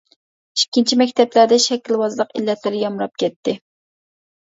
[0.61, 3.59] ئىككىنچى، مەكتەپلەردە شەكىلۋازلىق ئىللەتلىرى يامراپ كەتتى.